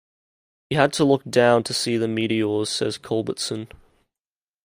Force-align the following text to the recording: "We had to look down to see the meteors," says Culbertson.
"We 0.71 0.77
had 0.77 0.93
to 0.93 1.03
look 1.03 1.23
down 1.25 1.61
to 1.61 1.75
see 1.75 1.95
the 1.95 2.07
meteors," 2.07 2.69
says 2.71 2.97
Culbertson. 2.97 3.67